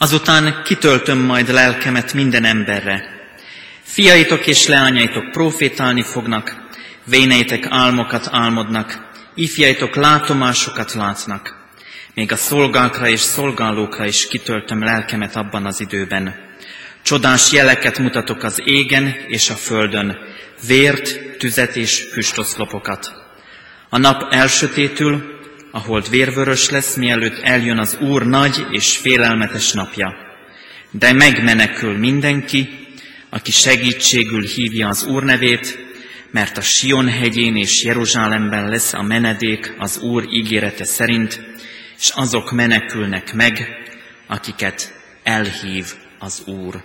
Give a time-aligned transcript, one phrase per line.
[0.00, 3.04] Azután kitöltöm majd lelkemet minden emberre.
[3.82, 6.56] Fiaitok és leányaitok profétálni fognak,
[7.04, 11.56] véneitek álmokat álmodnak, ifjaitok látomásokat látnak.
[12.14, 16.34] Még a szolgákra és szolgálókra is kitöltöm lelkemet abban az időben.
[17.02, 20.18] Csodás jeleket mutatok az égen és a földön,
[20.66, 23.12] vért, tüzet és füstoszlopokat.
[23.88, 25.37] A nap elsötétül,
[25.70, 30.14] a hold vérvörös lesz, mielőtt eljön az Úr nagy és félelmetes napja.
[30.90, 32.68] De megmenekül mindenki,
[33.30, 35.78] aki segítségül hívja az Úr nevét,
[36.30, 41.40] mert a Sion hegyén és Jeruzsálemben lesz a menedék az Úr ígérete szerint,
[41.98, 43.68] és azok menekülnek meg,
[44.26, 45.86] akiket elhív
[46.18, 46.84] az Úr.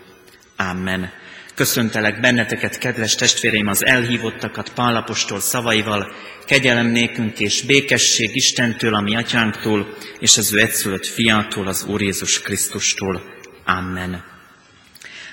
[0.58, 1.12] Amen.
[1.55, 6.12] Köszöntelek benneteket, kedves testvéreim, az elhívottakat Pálapostól szavaival,
[6.45, 12.41] kegyelem nékünk és békesség Istentől, ami atyánktól, és az ő egyszülött fiától, az Úr Jézus
[12.41, 13.21] Krisztustól.
[13.66, 14.23] Amen.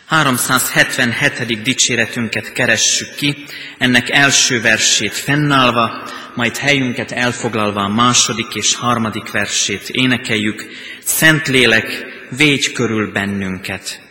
[0.06, 1.62] 377.
[1.62, 3.45] dicséretünket keressük ki,
[3.79, 10.66] ennek első versét fennállva, majd helyünket elfoglalva a második és harmadik versét énekeljük.
[11.05, 14.10] Szentlélek, végy körül bennünket!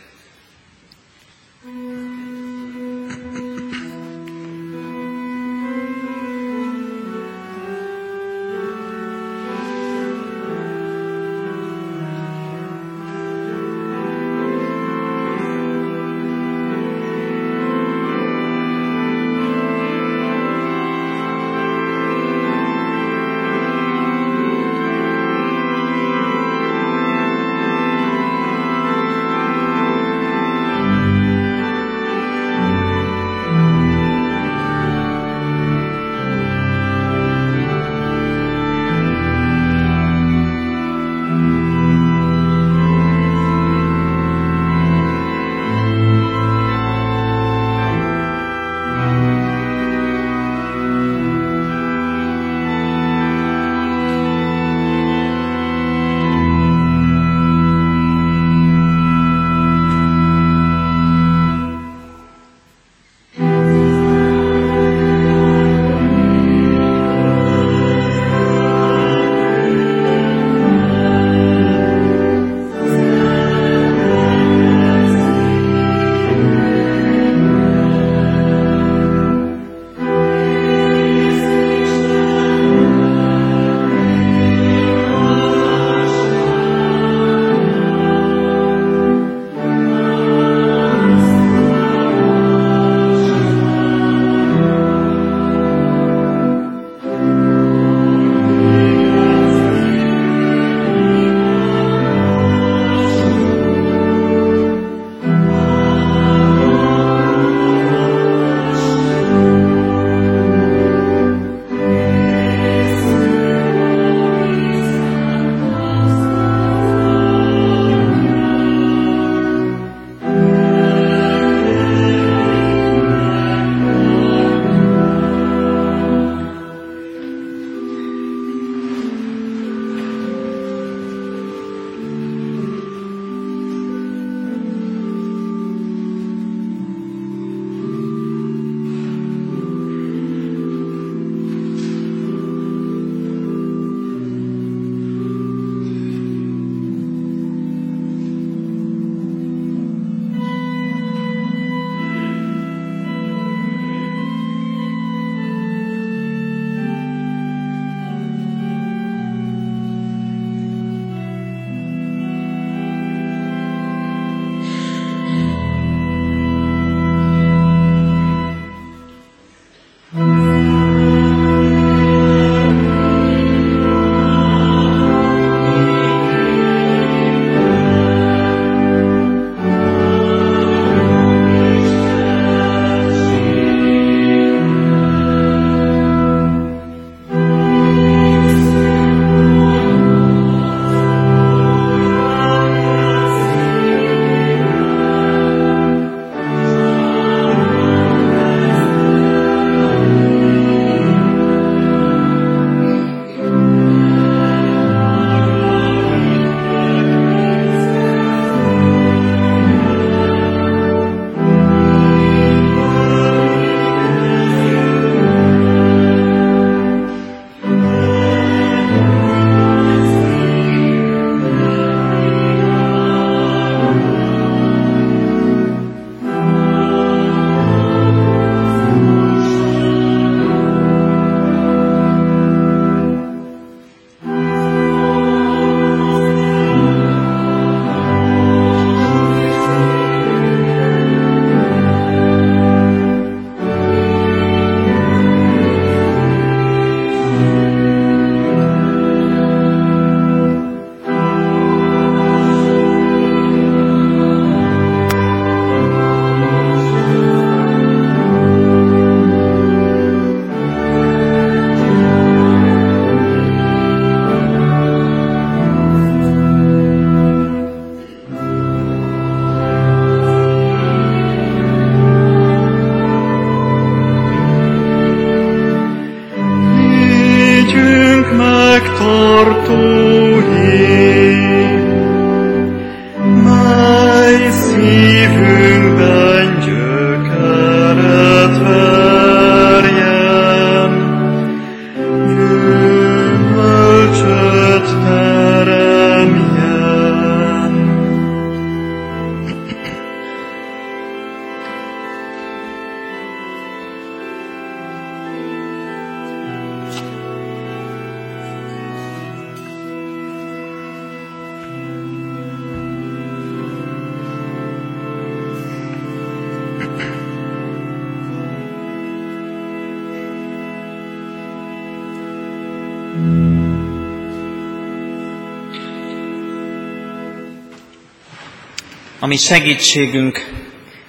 [329.39, 330.49] Segítségünk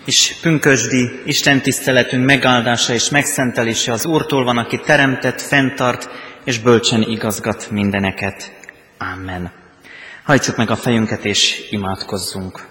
[0.05, 6.09] és pünkösdi Isten tiszteletünk megáldása és megszentelése az Úrtól van, aki teremtett, fenntart
[6.45, 8.53] és bölcsen igazgat mindeneket.
[8.99, 9.53] Amen.
[10.25, 12.67] Hajtsuk meg a fejünket és imádkozzunk.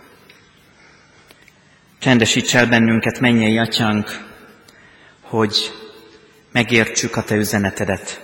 [2.00, 4.20] Csendesíts el bennünket, mennyei atyánk,
[5.22, 5.72] hogy
[6.52, 8.22] megértsük a Te üzenetedet.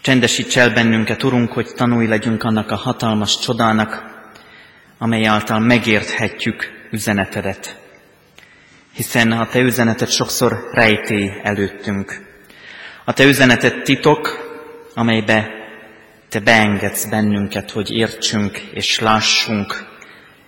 [0.00, 4.17] Csendesíts el bennünket, Urunk, hogy tanulj legyünk annak a hatalmas csodának,
[4.98, 7.80] amely által megérthetjük üzenetedet.
[8.94, 12.26] Hiszen a Te üzeneted sokszor rejtély előttünk.
[13.04, 14.46] A Te üzeneted titok,
[14.94, 15.50] amelybe
[16.28, 19.86] Te beengedsz bennünket, hogy értsünk és lássunk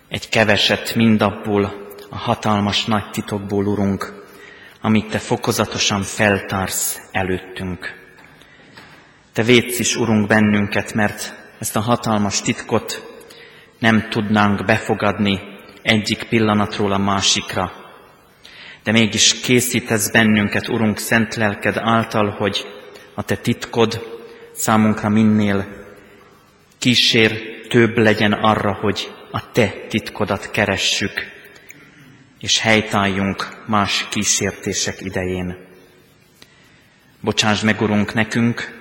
[0.08, 4.24] egy keveset mindabból a hatalmas nagy titokból, Urunk,
[4.80, 7.98] amit Te fokozatosan feltársz előttünk.
[9.32, 13.09] Te védsz is, Urunk, bennünket, mert ezt a hatalmas titkot
[13.80, 15.40] nem tudnánk befogadni
[15.82, 17.72] egyik pillanatról a másikra.
[18.82, 22.66] De mégis készítesz bennünket, Urunk, szent lelked által, hogy
[23.14, 24.18] a Te titkod
[24.52, 25.66] számunkra minél
[26.78, 31.12] kísér több legyen arra, hogy a Te titkodat keressük,
[32.40, 35.56] és helytálljunk más kísértések idején.
[37.20, 38.78] Bocsáss meg, Urunk, nekünk,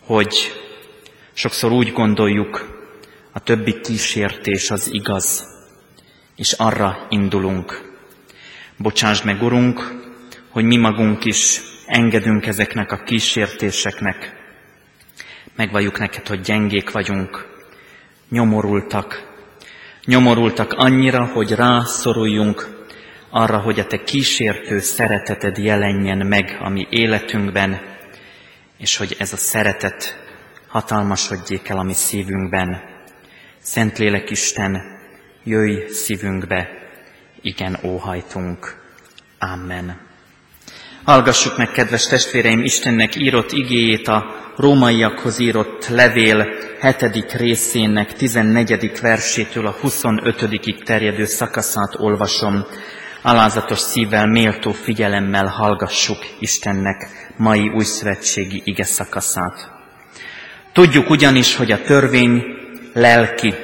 [0.00, 0.52] hogy
[1.32, 2.73] sokszor úgy gondoljuk,
[3.36, 5.44] a többi kísértés az igaz,
[6.36, 7.92] és arra indulunk.
[8.76, 10.02] Bocsáss meg, Urunk,
[10.48, 14.32] hogy mi magunk is engedünk ezeknek a kísértéseknek.
[15.56, 17.46] Megvalljuk neked, hogy gyengék vagyunk,
[18.28, 19.32] nyomorultak,
[20.04, 22.86] nyomorultak annyira, hogy rászoruljunk
[23.30, 27.80] arra, hogy a te kísértő szereteted jelenjen meg a mi életünkben,
[28.78, 30.18] és hogy ez a szeretet
[30.68, 32.93] hatalmasodjék el a mi szívünkben.
[33.64, 34.82] Szentlélek Isten,
[35.44, 36.68] jöjj szívünkbe,
[37.42, 38.76] igen, óhajtunk.
[39.38, 40.00] Amen.
[41.04, 46.46] Hallgassuk meg, kedves testvéreim, Istennek írott igéjét a rómaiakhoz írott levél
[46.80, 49.00] hetedik részének 14.
[49.00, 50.82] versétől a 25.
[50.84, 52.66] terjedő szakaszát olvasom.
[53.22, 59.70] Alázatos szívvel, méltó figyelemmel hallgassuk Istennek mai újszövetségi ige szakaszát.
[60.72, 62.62] Tudjuk ugyanis, hogy a törvény
[62.94, 63.54] lelki,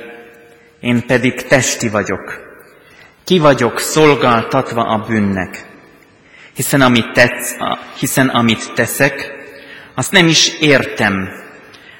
[0.80, 2.48] én pedig testi vagyok.
[3.24, 5.66] Ki vagyok szolgáltatva a bűnnek,
[6.54, 7.56] hiszen amit, tetsz,
[7.98, 9.32] hiszen amit teszek,
[9.94, 11.28] azt nem is értem,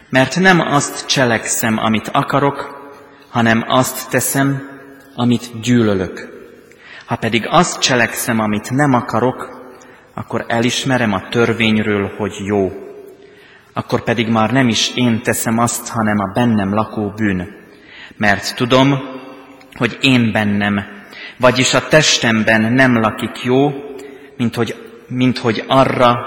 [0.09, 2.89] mert nem azt cselekszem, amit akarok,
[3.31, 4.69] hanem azt teszem,
[5.15, 6.29] amit gyűlölök.
[7.07, 9.61] Ha pedig azt cselekszem, amit nem akarok,
[10.15, 12.90] akkor elismerem a törvényről, hogy jó.
[13.73, 17.49] Akkor pedig már nem is én teszem azt, hanem a bennem lakó bűn.
[18.17, 18.99] Mert tudom,
[19.73, 20.85] hogy én bennem,
[21.37, 23.73] vagyis a testemben nem lakik jó,
[24.37, 24.75] mint hogy,
[25.07, 26.19] mint hogy arra,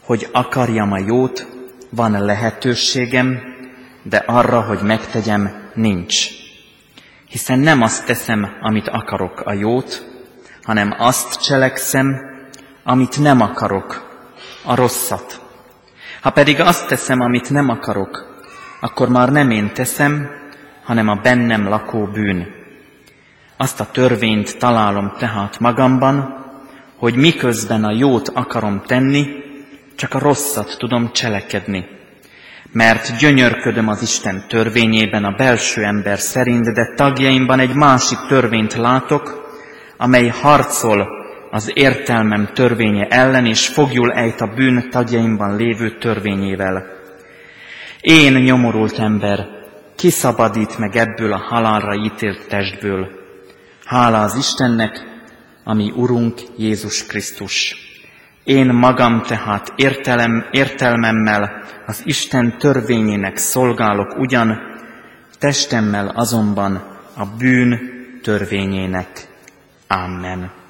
[0.00, 1.46] hogy akarjam a jót,
[1.90, 3.42] van lehetőségem,
[4.02, 6.26] de arra, hogy megtegyem, nincs.
[7.28, 10.04] Hiszen nem azt teszem, amit akarok a jót,
[10.62, 12.20] hanem azt cselekszem,
[12.82, 14.10] amit nem akarok,
[14.64, 15.41] a rosszat.
[16.22, 18.40] Ha pedig azt teszem, amit nem akarok,
[18.80, 20.28] akkor már nem én teszem,
[20.84, 22.46] hanem a bennem lakó bűn.
[23.56, 26.44] Azt a törvényt találom tehát magamban,
[26.96, 29.26] hogy miközben a jót akarom tenni,
[29.96, 31.86] csak a rosszat tudom cselekedni.
[32.72, 39.50] Mert gyönyörködöm az Isten törvényében a belső ember szerint, de tagjaimban egy másik törvényt látok,
[39.96, 41.21] amely harcol
[41.54, 46.86] az értelmem törvénye ellen, és fogjul ejt a bűn tagjaimban lévő törvényével.
[48.00, 49.48] Én nyomorult ember,
[49.96, 53.10] kiszabadít meg ebből a halálra ítélt testből.
[53.84, 55.04] Hála az Istennek,
[55.64, 57.76] ami Urunk Jézus Krisztus.
[58.44, 64.58] Én magam tehát értelem, értelmemmel az Isten törvényének szolgálok ugyan,
[65.38, 66.74] testemmel azonban
[67.16, 67.80] a bűn
[68.22, 69.08] törvényének.
[69.88, 70.61] Amen.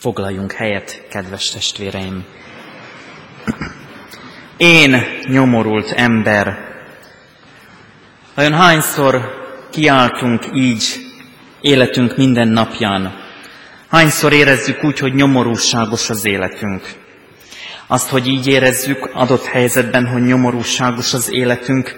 [0.00, 2.24] Foglaljunk helyet, kedves testvéreim!
[4.56, 6.58] Én nyomorult ember,
[8.34, 9.20] Vajon hányszor
[9.70, 10.84] kiáltunk így
[11.60, 13.14] életünk minden napján?
[13.88, 16.82] Hányszor érezzük úgy, hogy nyomorúságos az életünk?
[17.86, 21.96] Azt, hogy így érezzük adott helyzetben, hogy nyomorúságos az életünk,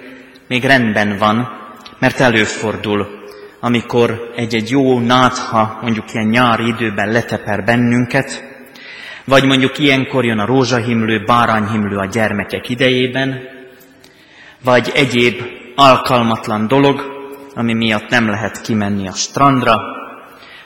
[0.48, 1.48] még rendben van,
[1.98, 3.21] mert előfordul,
[3.64, 8.44] amikor egy-egy jó nátha, mondjuk ilyen nyári időben leteper bennünket,
[9.24, 13.40] vagy mondjuk ilyenkor jön a rózsahimlő, bárányhimlő a gyermekek idejében,
[14.64, 15.42] vagy egyéb
[15.74, 17.02] alkalmatlan dolog,
[17.54, 19.80] ami miatt nem lehet kimenni a strandra,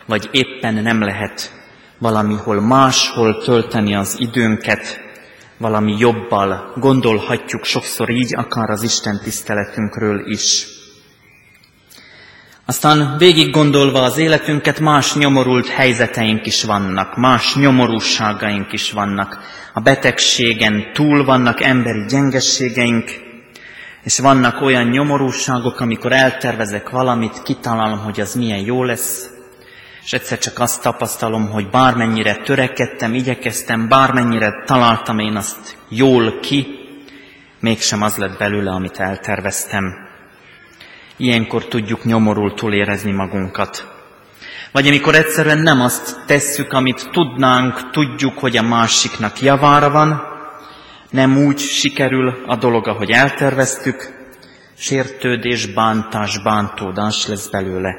[0.07, 1.53] vagy éppen nem lehet
[1.99, 5.00] valamihol máshol tölteni az időnket,
[5.59, 10.75] valami jobbal, gondolhatjuk sokszor így, akár az Isten tiszteletünkről is.
[12.69, 19.39] Aztán végig gondolva az életünket, más nyomorult helyzeteink is vannak, más nyomorúságaink is vannak.
[19.73, 23.11] A betegségen túl vannak emberi gyengességeink,
[24.03, 29.31] és vannak olyan nyomorúságok, amikor eltervezek valamit, kitalálom, hogy az milyen jó lesz,
[30.05, 36.67] és egyszer csak azt tapasztalom, hogy bármennyire törekedtem, igyekeztem, bármennyire találtam én azt jól ki,
[37.61, 40.06] mégsem az lett belőle, amit elterveztem.
[41.17, 43.95] Ilyenkor tudjuk nyomorultul érezni magunkat.
[44.73, 50.23] Vagy amikor egyszerűen nem azt tesszük, amit tudnánk, tudjuk, hogy a másiknak javára van,
[51.11, 54.15] nem úgy sikerül a dolog, ahogy elterveztük,
[54.79, 57.99] sértődés, bántás, bántódás lesz belőle.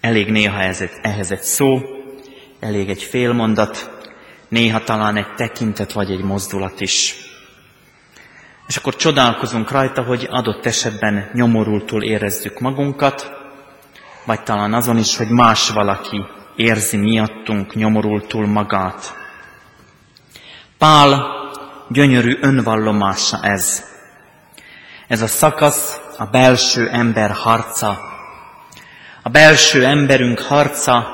[0.00, 1.80] Elég néha ez ehhez egy szó,
[2.60, 3.90] elég egy félmondat,
[4.48, 7.14] néha talán egy tekintet vagy egy mozdulat is.
[8.66, 13.32] És akkor csodálkozunk rajta, hogy adott esetben nyomorultul érezzük magunkat,
[14.24, 16.24] vagy talán azon is, hogy más valaki
[16.56, 19.14] érzi miattunk nyomorultul magát.
[20.78, 21.32] Pál
[21.88, 23.84] gyönyörű önvallomása ez.
[25.08, 27.98] Ez a szakasz a belső ember harca.
[29.22, 31.06] A belső emberünk harca,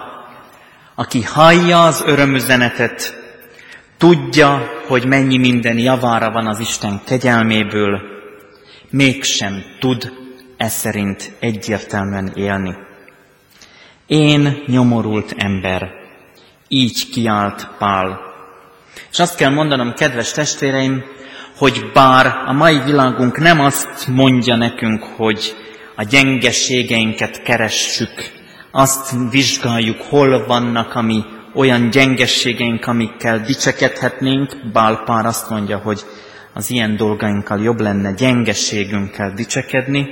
[0.95, 3.20] aki hallja az örömüzenetet,
[4.01, 8.01] Tudja, hogy mennyi minden javára van az Isten kegyelméből,
[8.91, 10.13] mégsem tud
[10.57, 12.75] e szerint egyértelműen élni.
[14.07, 15.91] Én nyomorult ember,
[16.69, 18.21] így kiált Pál.
[19.11, 21.05] És azt kell mondanom, kedves testvéreim,
[21.57, 25.57] hogy bár a mai világunk nem azt mondja nekünk, hogy
[25.97, 28.31] a gyengeségeinket keressük,
[28.71, 36.05] azt vizsgáljuk, hol vannak a mi olyan gyengességeink, amikkel dicsekedhetnénk, Bálpár azt mondja, hogy
[36.53, 40.09] az ilyen dolgainkkal jobb lenne gyengességünkkel dicsekedni.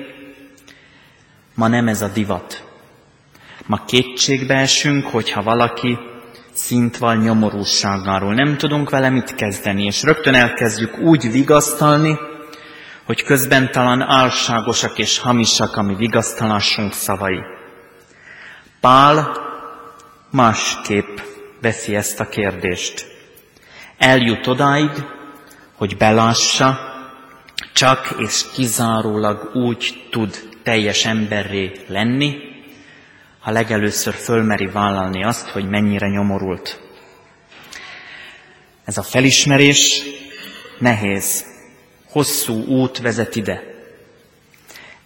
[1.54, 2.64] Ma nem ez a divat.
[3.66, 5.98] Ma kétségbe esünk, hogyha valaki
[6.52, 12.18] szintval nyomorúságáról nem tudunk vele mit kezdeni, és rögtön elkezdjük úgy vigasztalni,
[13.04, 17.40] hogy közben talán álságosak és hamisak a mi vigasztalásunk szavai.
[18.80, 19.36] Pál
[20.30, 21.18] másképp
[21.60, 23.06] veszi ezt a kérdést.
[23.98, 24.90] Eljut odáig,
[25.74, 26.78] hogy belássa,
[27.72, 32.36] csak és kizárólag úgy tud teljes emberré lenni,
[33.40, 36.80] ha legelőször fölmeri vállalni azt, hogy mennyire nyomorult.
[38.84, 40.02] Ez a felismerés
[40.78, 41.44] nehéz,
[42.10, 43.77] hosszú út vezet ide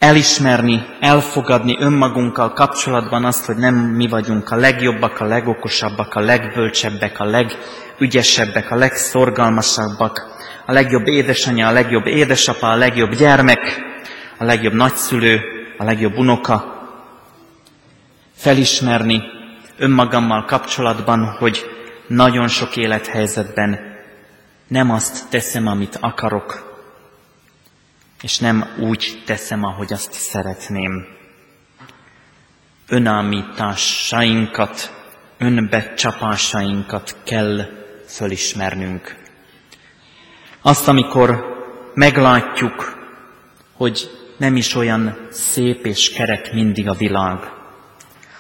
[0.03, 7.21] elismerni, elfogadni önmagunkkal kapcsolatban azt, hogy nem mi vagyunk a legjobbak, a legokosabbak, a legbölcsebbek,
[7.21, 10.21] a legügyesebbek, a legszorgalmasabbak,
[10.67, 13.83] a legjobb édesanyja, a legjobb édesapa, a legjobb gyermek,
[14.39, 15.41] a legjobb nagyszülő,
[15.79, 16.89] a legjobb unoka.
[18.35, 19.23] Felismerni
[19.79, 21.65] önmagammal kapcsolatban, hogy
[22.07, 23.79] nagyon sok élethelyzetben
[24.69, 26.72] nem azt teszem, amit akarok,
[28.23, 31.07] és nem úgy teszem, ahogy azt szeretném.
[32.89, 35.05] Önállításainkat,
[35.39, 37.61] önbecsapásainkat kell
[38.07, 39.17] fölismernünk.
[40.63, 41.45] Azt, amikor
[41.95, 42.99] meglátjuk,
[43.73, 47.39] hogy nem is olyan szép és kerek mindig a világ,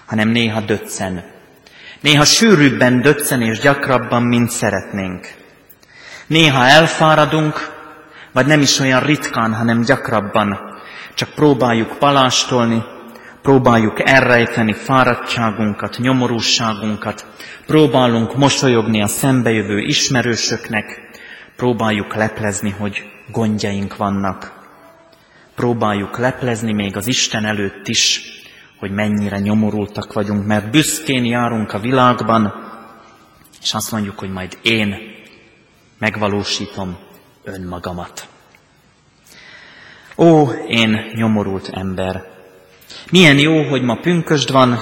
[0.06, 1.24] hanem néha döccen.
[2.00, 5.34] Néha sűrűbben döccen és gyakrabban, mint szeretnénk.
[6.26, 7.71] Néha elfáradunk,
[8.32, 10.58] vagy nem is olyan ritkán, hanem gyakrabban,
[11.14, 12.82] csak próbáljuk palástolni,
[13.42, 17.26] próbáljuk elrejteni fáradtságunkat, nyomorúságunkat,
[17.66, 21.00] próbálunk mosolyogni a szembejövő ismerősöknek,
[21.56, 24.60] próbáljuk leplezni, hogy gondjaink vannak.
[25.54, 28.22] Próbáljuk leplezni még az Isten előtt is,
[28.78, 32.70] hogy mennyire nyomorultak vagyunk, mert büszkén járunk a világban,
[33.62, 34.96] és azt mondjuk, hogy majd én
[35.98, 36.96] megvalósítom
[37.44, 38.28] önmagamat.
[40.16, 42.30] Ó, én nyomorult ember!
[43.10, 44.78] Milyen jó, hogy ma pünkösd van,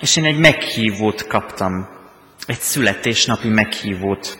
[0.00, 1.88] és én egy meghívót kaptam.
[2.46, 4.38] Egy születésnapi meghívót.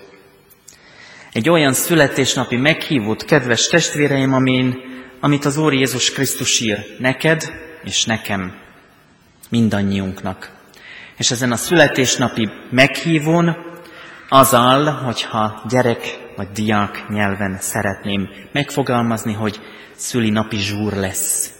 [1.33, 4.83] Egy olyan születésnapi meghívót, kedves testvéreim, amin,
[5.21, 7.53] amit az Úr Jézus Krisztus ír neked
[7.85, 8.55] és nekem,
[9.49, 10.51] mindannyiunknak.
[11.17, 13.57] És ezen a születésnapi meghívón
[14.29, 19.61] az áll, hogyha gyerek vagy diák nyelven szeretném megfogalmazni, hogy
[19.95, 21.53] szüli napi zsúr lesz.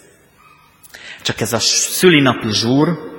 [1.23, 3.11] Csak ez a szülinapi zsúr,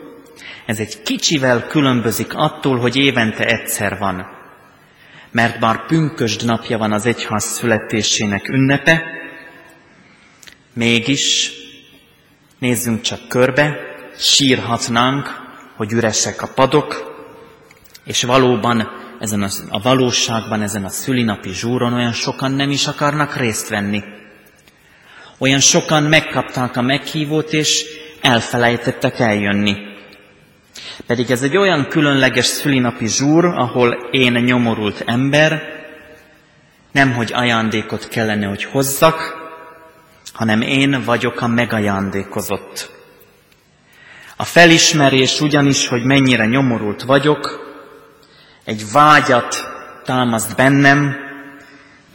[0.66, 4.26] ez egy kicsivel különbözik attól, hogy évente egyszer van.
[5.32, 9.04] Mert bár pünkösd napja van az egyház születésének ünnepe,
[10.74, 11.52] mégis
[12.60, 13.78] nézzünk csak körbe,
[14.18, 15.30] sírhatnánk,
[15.76, 17.12] hogy üresek a padok,
[18.04, 23.36] és valóban ezen a, a valóságban, ezen a szülinapi zsúron olyan sokan nem is akarnak
[23.36, 24.04] részt venni.
[25.38, 27.86] Olyan sokan megkapták a meghívót, és
[28.22, 29.76] elfelejtettek eljönni.
[31.08, 35.62] Pedig ez egy olyan különleges szülinapi zsúr, ahol én nyomorult ember,
[36.92, 39.36] nem hogy ajándékot kellene, hogy hozzak,
[40.34, 42.92] hanem én vagyok a megajándékozott.
[44.38, 47.72] A felismerés ugyanis, hogy mennyire nyomorult vagyok,
[48.64, 49.68] egy vágyat
[50.04, 51.16] támaszt bennem,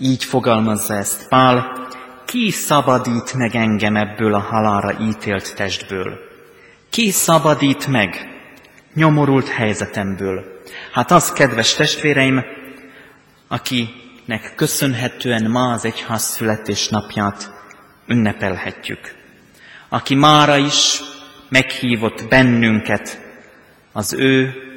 [0.01, 1.87] így fogalmazza ezt Pál,
[2.25, 6.19] ki szabadít meg engem ebből a halára ítélt testből?
[6.91, 8.29] Ki szabadít meg
[8.95, 10.45] nyomorult helyzetemből?
[10.93, 12.45] Hát az, kedves testvéreim,
[13.49, 17.51] akinek köszönhetően ma az egyház születésnapját
[18.07, 19.15] ünnepelhetjük.
[19.89, 21.01] Aki mára is
[21.49, 23.21] meghívott bennünket
[23.93, 24.68] az ő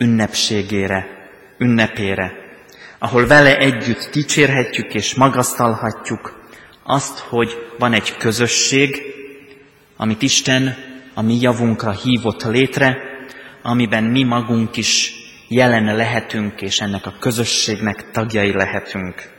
[0.00, 1.06] ünnepségére,
[1.58, 2.32] ünnepére,
[2.98, 6.40] ahol vele együtt dicsérhetjük és magasztalhatjuk
[6.82, 9.02] azt, hogy van egy közösség,
[9.96, 10.76] amit Isten
[11.14, 12.98] a mi javunkra hívott létre,
[13.62, 15.12] amiben mi magunk is
[15.48, 19.30] jelen lehetünk, és ennek a közösségnek tagjai lehetünk.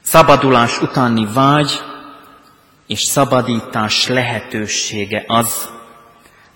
[0.00, 1.80] Szabadulás utáni vágy
[2.86, 5.70] és szabadítás lehetősége az,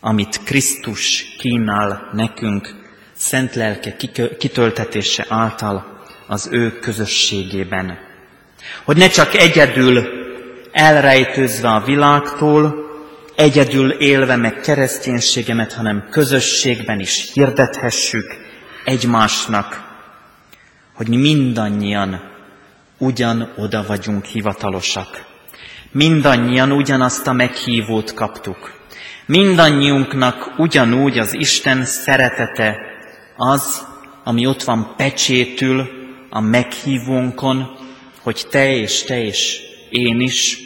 [0.07, 2.75] amit Krisztus kínál nekünk
[3.13, 3.97] szent lelke
[4.39, 7.99] kitöltetése által az ő közösségében.
[8.85, 10.09] Hogy ne csak egyedül
[10.73, 12.75] elrejtőzve a világtól,
[13.37, 18.37] egyedül élve meg kereszténységemet, hanem közösségben is hirdethessük
[18.85, 19.83] egymásnak,
[20.93, 22.21] hogy mi mindannyian
[22.99, 25.25] ugyan oda vagyunk hivatalosak.
[25.91, 28.76] Mindannyian ugyanazt a meghívót kaptuk.
[29.27, 32.77] Mindannyiunknak ugyanúgy az Isten szeretete
[33.37, 33.87] az,
[34.25, 35.89] ami ott van pecsétül
[36.31, 37.79] a meghívónkon,
[38.21, 39.61] hogy te és te és
[39.91, 40.59] én is,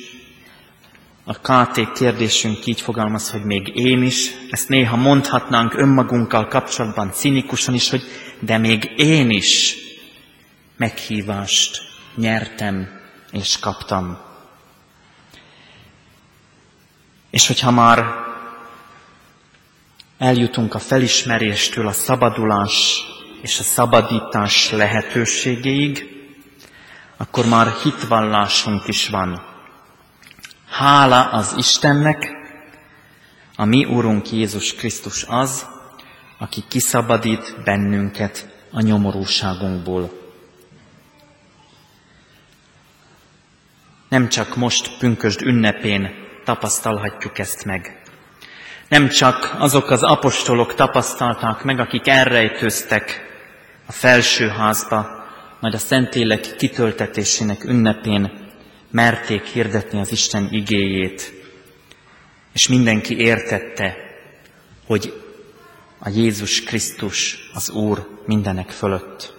[1.25, 7.75] a KT kérdésünk így fogalmaz, hogy még én is, ezt néha mondhatnánk önmagunkkal kapcsolatban cinikusan
[7.75, 8.03] is, hogy
[8.41, 9.77] de még én is
[10.77, 11.81] meghívást
[12.15, 12.89] nyertem
[13.33, 14.19] és kaptam.
[17.31, 18.29] És hogyha már
[20.21, 23.05] eljutunk a felismeréstől a szabadulás
[23.43, 26.09] és a szabadítás lehetőségéig,
[27.17, 29.43] akkor már hitvallásunk is van.
[30.69, 32.31] Hála az Istennek,
[33.57, 35.67] a mi Úrunk Jézus Krisztus az,
[36.39, 40.11] aki kiszabadít bennünket a nyomorúságunkból.
[44.09, 46.11] Nem csak most pünkösd ünnepén
[46.45, 48.00] tapasztalhatjuk ezt meg.
[48.91, 53.21] Nem csak azok az apostolok tapasztalták meg, akik elrejtőztek
[53.87, 55.27] a felsőházba,
[55.61, 58.49] majd a Szentlélek kitöltetésének ünnepén
[58.91, 61.33] merték hirdetni az Isten igéjét,
[62.53, 63.97] és mindenki értette,
[64.87, 65.23] hogy
[65.99, 69.35] a Jézus Krisztus az Úr mindenek fölött.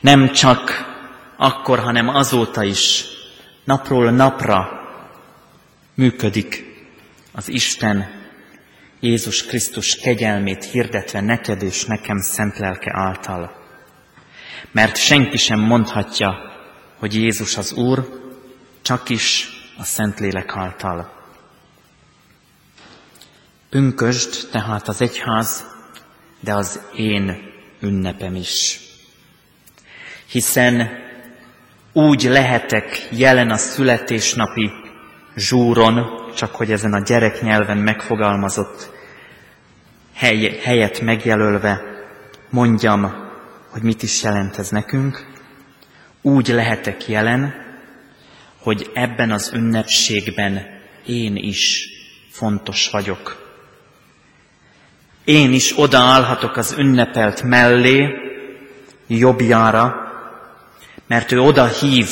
[0.00, 0.70] Nem csak
[1.36, 3.04] akkor, hanem azóta is
[3.64, 4.68] napról napra
[5.94, 6.64] működik
[7.32, 8.20] az Isten
[9.04, 13.52] Jézus Krisztus kegyelmét hirdetve neked és nekem szent lelke által.
[14.72, 16.34] Mert senki sem mondhatja,
[16.98, 18.20] hogy Jézus az Úr,
[18.82, 21.12] csak is a Szentlélek által.
[23.70, 25.64] Pünkösd tehát az egyház,
[26.40, 28.80] de az én ünnepem is.
[30.30, 30.88] Hiszen
[31.92, 34.70] úgy lehetek jelen a születésnapi
[35.36, 38.90] zsúron, csak hogy ezen a gyereknyelven megfogalmazott
[40.14, 41.80] hely, helyet megjelölve
[42.50, 43.14] mondjam,
[43.70, 45.26] hogy mit is jelent ez nekünk.
[46.22, 47.54] Úgy lehetek jelen,
[48.58, 50.66] hogy ebben az ünnepségben
[51.06, 51.88] én is
[52.30, 53.50] fontos vagyok.
[55.24, 58.08] Én is odaállhatok az ünnepelt mellé,
[59.06, 59.94] jobbjára,
[61.06, 62.08] mert ő oda hív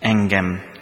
[0.00, 0.72] engem.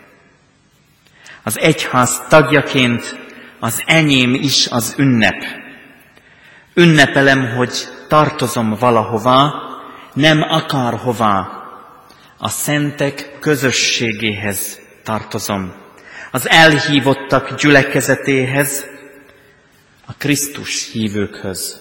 [1.42, 3.20] Az egyház tagjaként
[3.60, 5.44] az enyém is az ünnep.
[6.74, 7.72] Ünnepelem, hogy
[8.08, 9.52] tartozom valahová,
[10.12, 11.48] nem akárhová.
[12.38, 15.80] A szentek közösségéhez tartozom.
[16.34, 18.86] az elhívottak gyülekezetéhez,
[20.06, 21.80] a Krisztus hívőkhöz.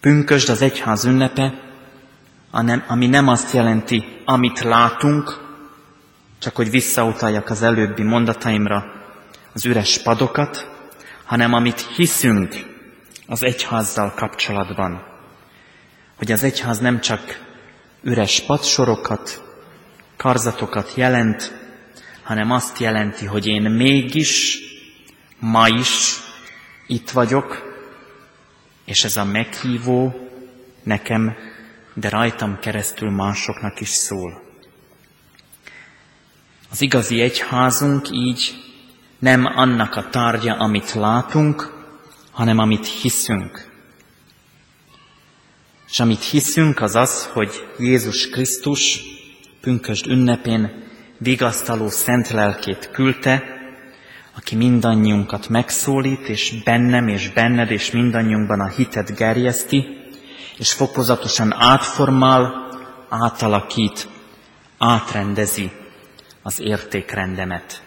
[0.00, 1.54] Pünkösd az egyház ünnepe,
[2.86, 5.45] ami nem azt jelenti, amit látunk,
[6.38, 8.84] csak hogy visszautaljak az előbbi mondataimra,
[9.52, 10.70] az üres padokat,
[11.24, 12.54] hanem amit hiszünk
[13.26, 15.02] az egyházzal kapcsolatban.
[16.16, 17.44] Hogy az egyház nem csak
[18.02, 19.42] üres padsorokat,
[20.16, 21.54] karzatokat jelent,
[22.22, 24.58] hanem azt jelenti, hogy én mégis,
[25.38, 26.16] ma is
[26.86, 27.74] itt vagyok,
[28.84, 30.14] és ez a meghívó
[30.82, 31.36] nekem,
[31.94, 34.45] de rajtam keresztül másoknak is szól.
[36.70, 38.54] Az igazi egyházunk így
[39.18, 41.72] nem annak a tárgya, amit látunk,
[42.30, 43.70] hanem amit hiszünk.
[45.88, 49.00] És amit hiszünk, az az, hogy Jézus Krisztus
[49.60, 50.84] pünkösd ünnepén
[51.18, 53.42] vigasztaló szent lelkét küldte,
[54.36, 59.86] aki mindannyiunkat megszólít, és bennem és benned és mindannyiunkban a hitet gerjeszti,
[60.58, 62.68] és fokozatosan átformál,
[63.08, 64.08] átalakít,
[64.78, 65.70] átrendezi
[66.46, 67.82] az értékrendemet.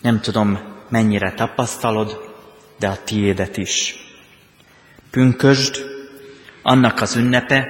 [0.00, 2.34] Nem tudom, mennyire tapasztalod,
[2.78, 3.94] de a tiédet is.
[5.10, 5.84] Pünkösd,
[6.62, 7.66] annak az ünnepe,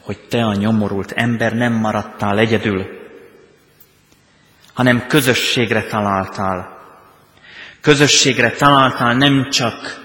[0.00, 2.86] hogy te a nyomorult ember nem maradtál egyedül,
[4.72, 6.78] hanem közösségre találtál.
[7.80, 10.04] Közösségre találtál nem csak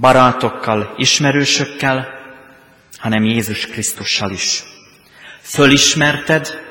[0.00, 2.08] barátokkal, ismerősökkel,
[2.98, 4.62] hanem Jézus Krisztussal is.
[5.40, 6.68] Fölismerted,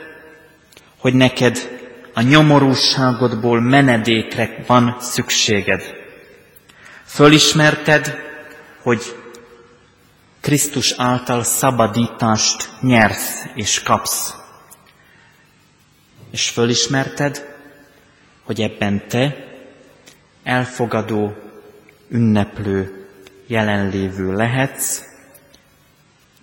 [0.99, 1.79] hogy neked
[2.13, 5.81] a nyomorúságodból menedékre van szükséged.
[7.05, 8.15] Fölismerted,
[8.81, 9.01] hogy
[10.39, 14.35] Krisztus által szabadítást nyersz és kapsz.
[16.31, 17.45] És fölismerted,
[18.43, 19.35] hogy ebben te
[20.43, 21.35] elfogadó,
[22.09, 23.07] ünneplő,
[23.47, 25.03] jelenlévő lehetsz,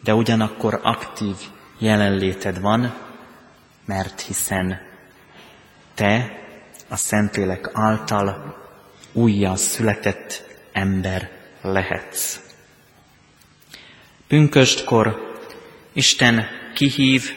[0.05, 1.37] de ugyanakkor aktív
[1.79, 2.95] jelenléted van,
[3.87, 4.81] mert hiszen
[5.95, 6.39] te
[6.89, 8.57] a Szentlélek által
[9.13, 11.31] újjá született ember
[11.63, 12.41] lehetsz.
[14.29, 15.35] Pünköstkor
[15.93, 17.31] Isten kihív,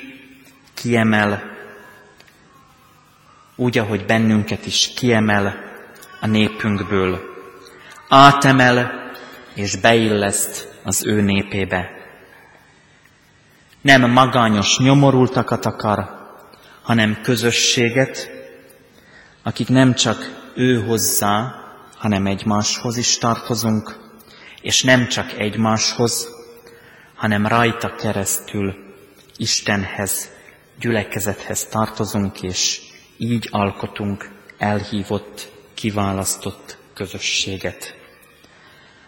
[0.73, 1.57] kiemel,
[3.55, 5.55] úgy, ahogy bennünket is kiemel
[6.19, 7.19] a népünkből.
[8.09, 9.11] Átemel
[9.53, 11.89] és beilleszt az ő népébe.
[13.81, 16.18] Nem magányos nyomorultakat akar,
[16.81, 18.29] hanem közösséget,
[19.43, 21.55] akik nem csak ő hozzá,
[21.95, 23.97] hanem egymáshoz is tartozunk,
[24.61, 26.27] és nem csak egymáshoz,
[27.15, 28.75] hanem rajta keresztül
[29.37, 30.29] Istenhez,
[30.79, 32.81] gyülekezethez tartozunk, és
[33.17, 37.95] így alkotunk elhívott, kiválasztott közösséget.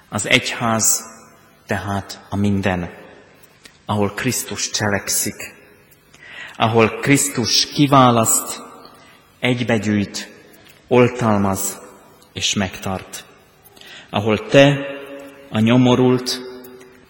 [0.10, 1.04] Az egyház
[1.66, 2.90] tehát a minden,
[3.86, 5.61] ahol Krisztus cselekszik,
[6.62, 8.62] ahol Krisztus kiválaszt,
[9.40, 10.30] egybegyűjt,
[10.88, 11.82] oltalmaz
[12.34, 13.26] és megtart.
[14.10, 14.78] Ahol te,
[15.50, 16.40] a nyomorult,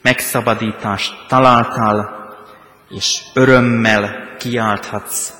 [0.01, 2.09] megszabadítást találtál,
[2.89, 5.33] és örömmel kiálthatsz.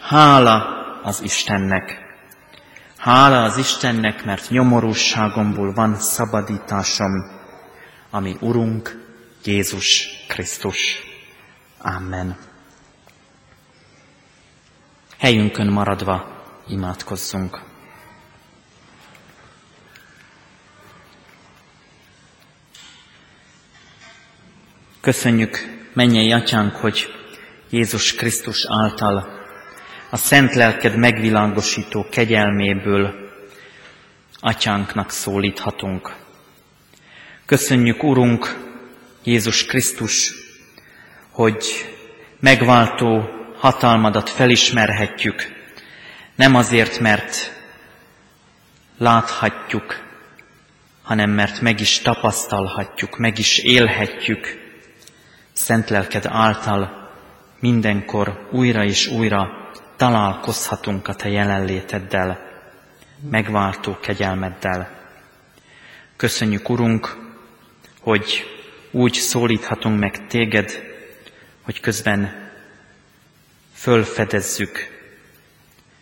[0.00, 0.64] Hála
[1.02, 2.00] az Istennek!
[2.96, 7.30] Hála az Istennek, mert nyomorúságomból van szabadításom,
[8.10, 9.04] ami Urunk
[9.44, 10.98] Jézus Krisztus.
[11.78, 12.50] Amen.
[15.22, 17.60] Helyünkön maradva imádkozzunk.
[25.00, 25.56] Köszönjük,
[25.92, 27.06] mennyei atyánk, hogy
[27.70, 29.28] Jézus Krisztus által
[30.10, 33.14] a szent lelked megvilágosító kegyelméből
[34.40, 36.16] atyánknak szólíthatunk.
[37.46, 38.58] Köszönjük, Urunk,
[39.24, 40.34] Jézus Krisztus,
[41.30, 41.64] hogy
[42.40, 45.52] megváltó hatalmadat felismerhetjük,
[46.34, 47.60] nem azért, mert
[48.98, 50.00] láthatjuk,
[51.02, 54.46] hanem mert meg is tapasztalhatjuk, meg is élhetjük
[55.52, 57.10] szent lelked által
[57.60, 62.38] mindenkor újra és újra találkozhatunk a Te jelenléteddel,
[63.30, 64.90] megváltó kegyelmeddel.
[66.16, 67.16] Köszönjük, Urunk,
[68.00, 68.44] hogy
[68.90, 70.82] úgy szólíthatunk meg Téged,
[71.62, 72.41] hogy közben
[73.82, 74.78] fölfedezzük,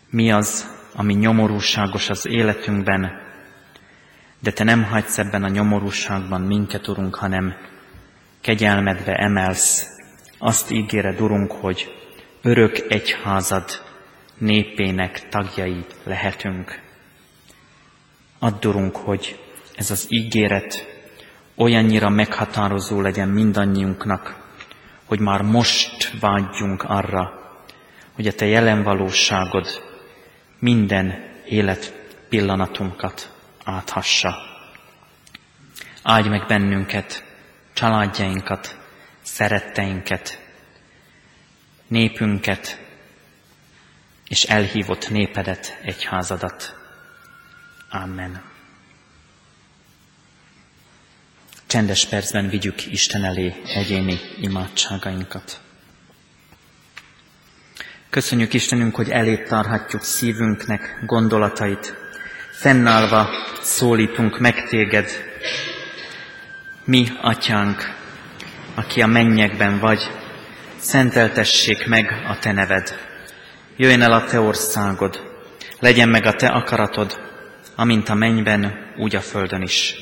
[0.09, 3.11] mi az, ami nyomorúságos az életünkben,
[4.39, 7.55] de Te nem hagysz ebben a nyomorúságban minket, Urunk, hanem
[8.41, 9.85] kegyelmedbe emelsz.
[10.37, 11.93] Azt ígéred, Urunk, hogy
[12.41, 13.69] örök egyházad
[14.37, 16.79] népének tagjai lehetünk.
[18.39, 19.39] Addurunk, hogy
[19.75, 20.87] ez az ígéret
[21.55, 24.35] olyannyira meghatározó legyen mindannyiunknak,
[25.05, 27.40] hogy már most vágyjunk arra,
[28.21, 29.83] hogy a Te jelen valóságod
[30.59, 31.93] minden élet
[32.29, 34.35] pillanatunkat áthassa.
[36.03, 37.23] Áldj meg bennünket,
[37.73, 38.77] családjainkat,
[39.21, 40.41] szeretteinket,
[41.87, 42.79] népünket,
[44.27, 46.75] és elhívott népedet, egyházadat.
[47.89, 48.43] Amen.
[51.67, 55.61] Csendes percben vigyük Isten elé egyéni imádságainkat.
[58.11, 61.95] Köszönjük Istenünk, hogy elét tarhatjuk szívünknek gondolatait.
[62.51, 63.29] Fennállva
[63.61, 65.09] szólítunk meg téged.
[66.85, 67.95] Mi, atyánk,
[68.75, 70.11] aki a mennyekben vagy,
[70.77, 72.95] szenteltessék meg a te neved.
[73.77, 75.19] Jöjjön el a te országod,
[75.79, 77.19] legyen meg a te akaratod,
[77.75, 79.95] amint a mennyben, úgy a földön is.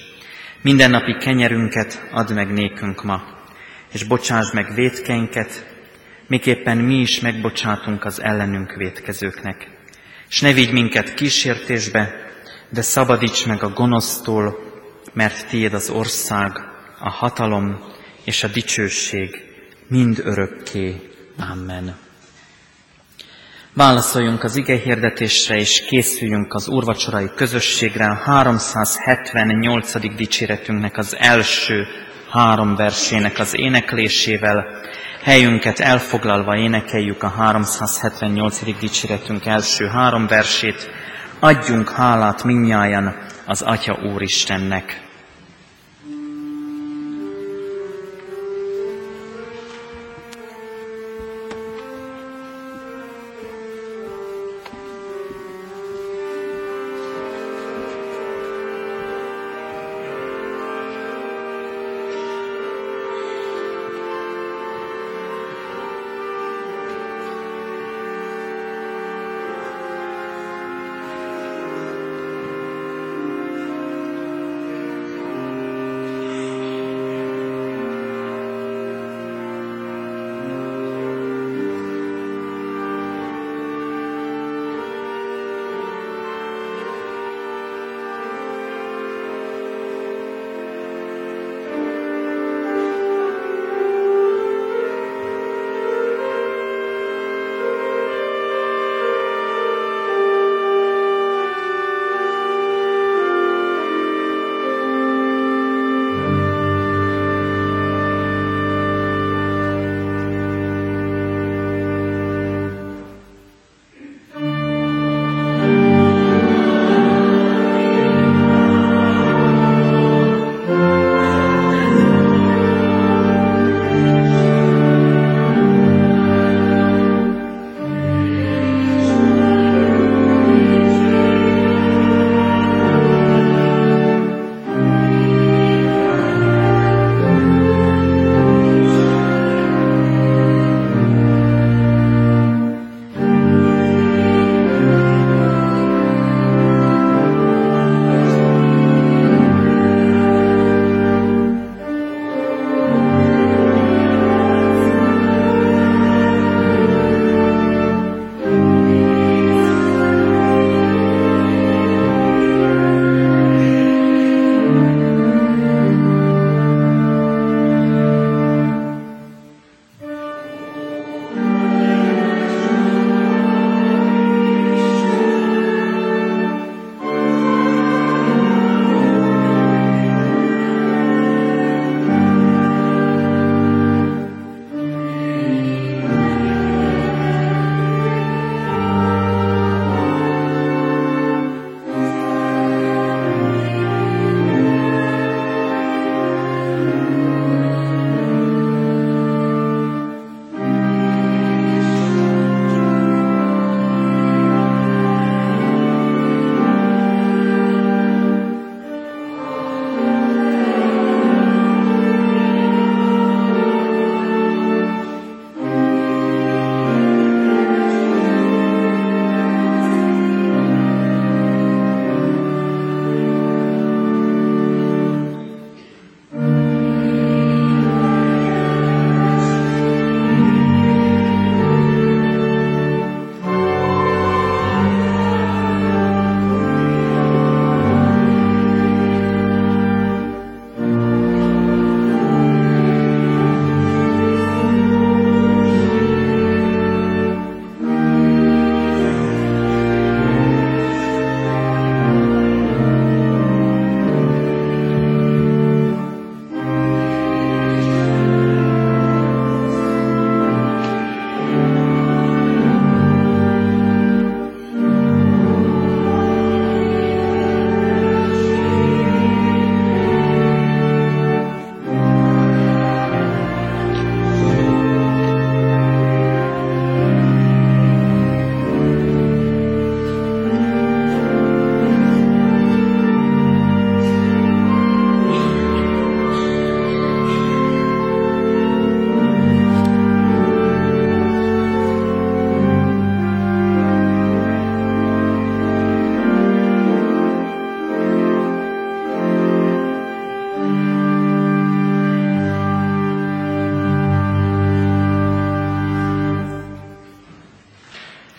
[0.62, 3.22] Mindennapi kenyerünket add meg nékünk ma,
[3.92, 5.78] és bocsásd meg vétkeinket,
[6.30, 9.68] miképpen mi is megbocsátunk az ellenünk vétkezőknek.
[10.30, 12.10] És ne vigy minket kísértésbe,
[12.70, 14.58] de szabadíts meg a gonosztól,
[15.14, 16.52] mert tiéd az ország,
[17.00, 17.80] a hatalom
[18.24, 19.44] és a dicsőség
[19.88, 20.96] mind örökké.
[21.52, 21.98] Amen.
[23.74, 28.06] Válaszoljunk az ige hirdetésre, és készüljünk az úrvacsorai közösségre.
[28.06, 30.16] A 378.
[30.16, 31.88] dicséretünknek az első
[32.30, 34.66] három versének az éneklésével.
[35.24, 38.80] Helyünket elfoglalva énekeljük a 378.
[38.80, 40.90] dicséretünk első három versét.
[41.40, 45.09] Adjunk hálát minnyájan az Atya Úristennek.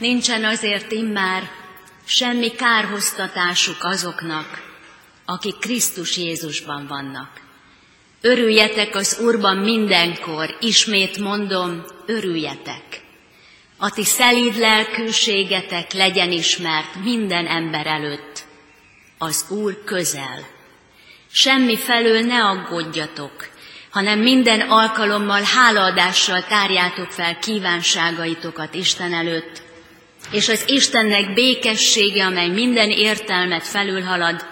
[0.01, 1.51] Nincsen azért immár
[2.05, 4.63] semmi kárhoztatásuk azoknak,
[5.25, 7.31] akik Krisztus Jézusban vannak.
[8.21, 13.03] Örüljetek az Úrban mindenkor, ismét mondom, örüljetek.
[13.77, 18.45] A ti szelíd lelkűségetek legyen ismert minden ember előtt.
[19.19, 20.47] Az Úr közel.
[21.33, 23.49] Semmi felől ne aggódjatok,
[23.91, 29.69] hanem minden alkalommal hálaadással tárjátok fel kívánságaitokat Isten előtt,
[30.31, 34.47] és az Istennek békessége, amely minden értelmet felülhalad,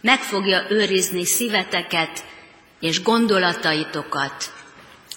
[0.00, 2.24] meg fogja őrizni szíveteket
[2.80, 4.52] és gondolataitokat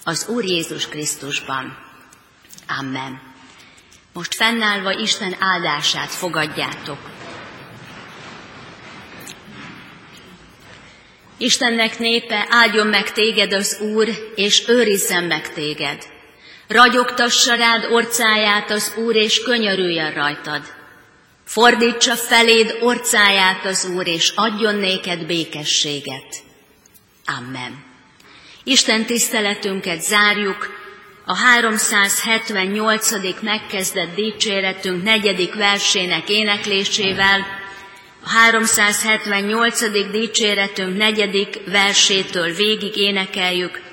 [0.04, 1.78] az Úr Jézus Krisztusban.
[2.78, 3.20] Amen.
[4.12, 6.98] Most fennállva Isten áldását fogadjátok.
[11.38, 16.15] Istennek népe, áldjon meg téged az Úr, és őrizzen meg téged.
[16.68, 20.62] Ragyogtassa rád orcáját az Úr, és könyörüljön rajtad.
[21.44, 26.44] Fordítsa feléd orcáját az Úr, és adjon néked békességet.
[27.38, 27.84] Amen.
[28.64, 30.84] Isten tiszteletünket zárjuk
[31.24, 33.42] a 378.
[33.42, 37.46] megkezdett dicséretünk negyedik versének éneklésével,
[38.24, 40.10] a 378.
[40.10, 43.85] dicséretünk negyedik versétől végig énekeljük.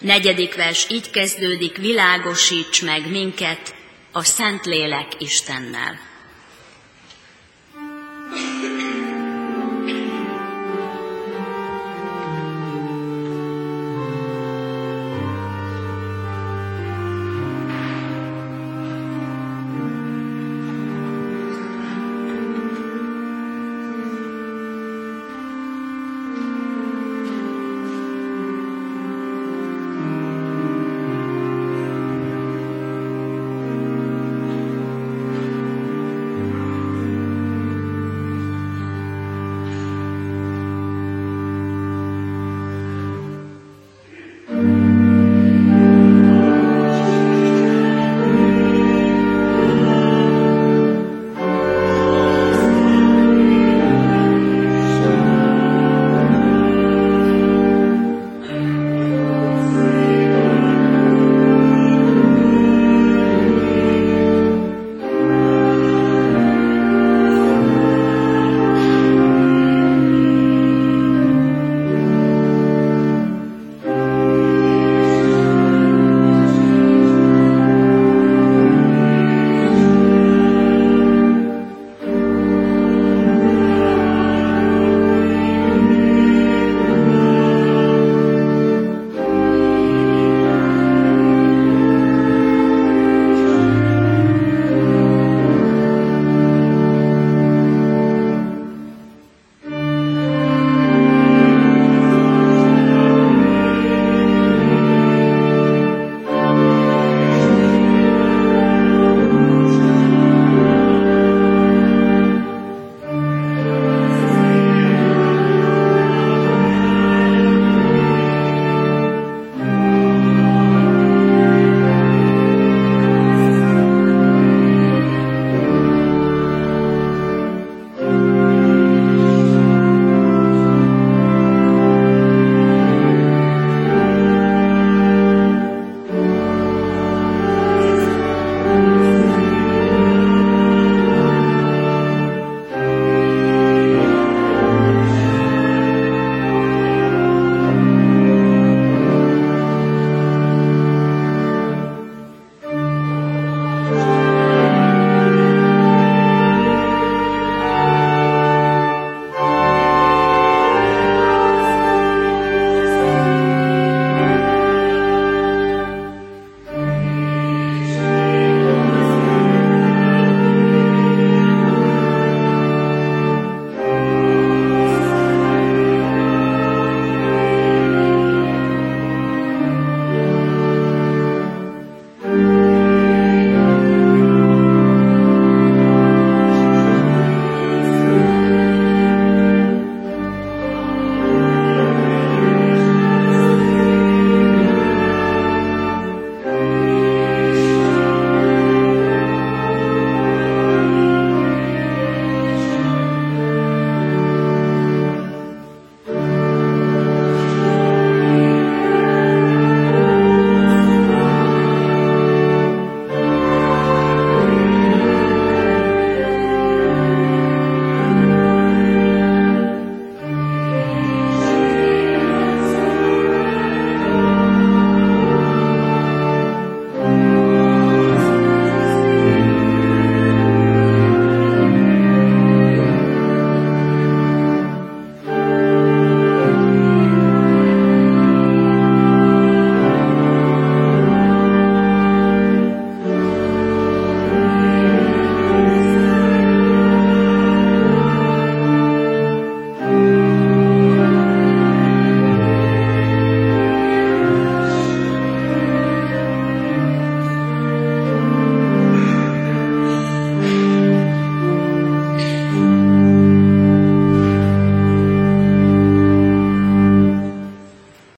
[0.00, 3.74] Negyedik vers így kezdődik, világosíts meg minket
[4.12, 6.13] a Szentlélek Istennel.